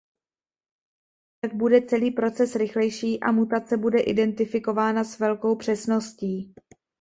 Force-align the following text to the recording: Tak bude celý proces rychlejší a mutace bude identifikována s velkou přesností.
Tak 1.41 1.53
bude 1.55 1.81
celý 1.81 2.11
proces 2.11 2.55
rychlejší 2.55 3.19
a 3.19 3.31
mutace 3.31 3.77
bude 3.77 3.99
identifikována 3.99 5.03
s 5.03 5.19
velkou 5.19 5.55
přesností. 5.55 6.53